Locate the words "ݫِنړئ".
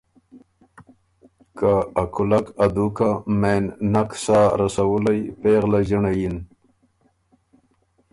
5.87-6.17